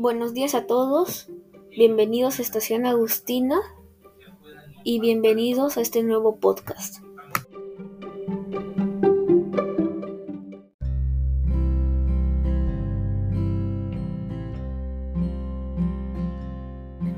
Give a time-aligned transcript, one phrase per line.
[0.00, 1.28] Buenos días a todos,
[1.76, 3.60] bienvenidos a Estación Agustina
[4.82, 7.00] y bienvenidos a este nuevo podcast.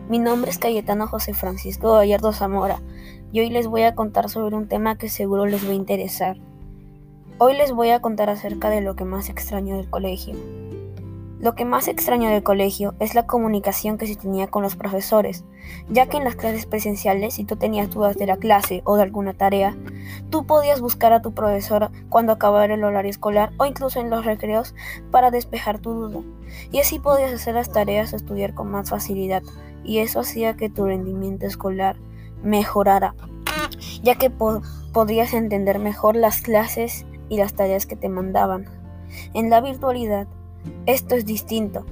[0.08, 2.82] Mi nombre es Cayetano José Francisco Gallardo Zamora
[3.30, 6.36] y hoy les voy a contar sobre un tema que seguro les va a interesar.
[7.38, 10.34] Hoy les voy a contar acerca de lo que más extraño del colegio.
[11.42, 15.44] Lo que más extraño del colegio es la comunicación que se tenía con los profesores,
[15.88, 19.02] ya que en las clases presenciales, si tú tenías dudas de la clase o de
[19.02, 19.76] alguna tarea,
[20.30, 24.24] tú podías buscar a tu profesor cuando acabara el horario escolar o incluso en los
[24.24, 24.76] recreos
[25.10, 26.20] para despejar tu duda.
[26.70, 29.42] Y así podías hacer las tareas o estudiar con más facilidad,
[29.82, 31.96] y eso hacía que tu rendimiento escolar
[32.44, 33.16] mejorara,
[34.04, 38.66] ya que podías entender mejor las clases y las tareas que te mandaban.
[39.34, 40.28] En la virtualidad,
[40.86, 41.84] esto es distinto,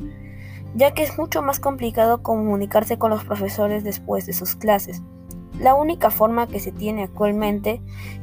[0.74, 5.02] ya que es mucho más complicado comunicarse con los profesores después de sus clases.
[5.58, 7.82] La única forma que se tiene actualmente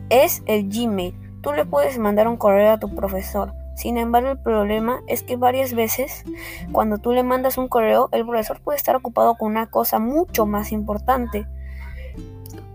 [0.09, 1.15] es el Gmail.
[1.41, 3.53] Tú le puedes mandar un correo a tu profesor.
[3.75, 6.23] Sin embargo, el problema es que varias veces
[6.71, 10.47] cuando tú le mandas un correo, el profesor puede estar ocupado con una cosa mucho
[10.47, 11.45] más importante.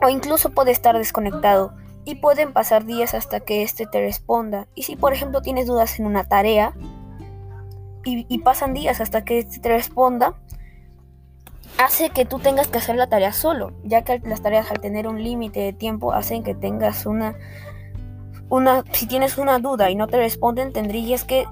[0.01, 1.75] O incluso puede estar desconectado.
[2.05, 4.69] Y pueden pasar días hasta que éste te responda.
[4.77, 6.73] Y si por ejemplo tienes dudas en una tarea,
[8.05, 10.35] y, pasan días hasta que te responda,
[11.79, 15.07] hace que tú tengas que hacer la tarea solo, ya que las tareas al tener
[15.07, 17.37] un límite de tiempo hacen que tengas una,
[18.49, 21.47] una, si tienes una duda y no te responden, tendrías que,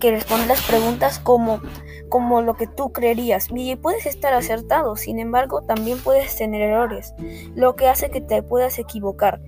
[0.00, 1.60] que responder las preguntas como,
[2.08, 3.48] como lo que tú creerías.
[3.54, 7.14] Y puedes estar acertado, sin embargo, también puedes tener errores,
[7.54, 9.40] lo que hace que te puedas equivocar.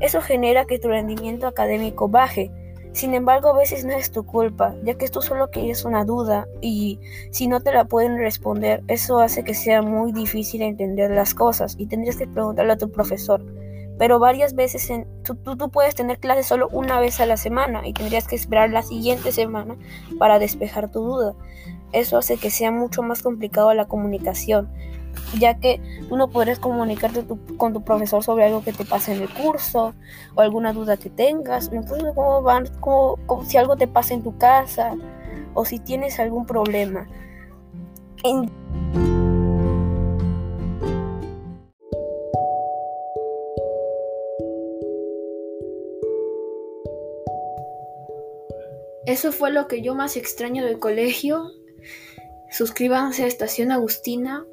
[0.00, 2.50] Eso genera que tu rendimiento académico baje
[2.92, 6.46] sin embargo, a veces no es tu culpa, ya que tú solo quieres una duda
[6.60, 11.32] y si no te la pueden responder, eso hace que sea muy difícil entender las
[11.32, 13.42] cosas y tendrías que preguntarle a tu profesor.
[13.98, 17.86] Pero varias veces en, tú, tú, puedes tener clases solo una vez a la semana
[17.86, 19.76] y tendrías que esperar la siguiente semana
[20.18, 21.34] para despejar tu duda.
[21.92, 24.70] Eso hace que sea mucho más complicado la comunicación
[25.38, 27.24] ya que tú no podrías comunicarte
[27.56, 29.94] con tu profesor sobre algo que te pasa en el curso
[30.34, 32.66] o alguna duda que tengas, incluso cómo van,
[33.46, 34.94] si algo te pasa en tu casa
[35.54, 37.06] o si tienes algún problema.
[49.04, 51.50] Eso fue lo que yo más extraño del colegio.
[52.50, 54.44] Suscríbanse a Estación Agustina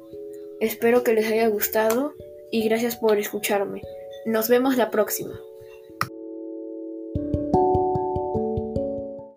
[0.60, 2.12] Espero que les haya gustado
[2.50, 3.80] y gracias por escucharme.
[4.26, 5.40] Nos vemos la próxima.